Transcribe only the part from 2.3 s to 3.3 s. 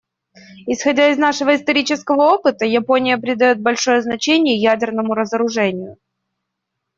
опыта, Япония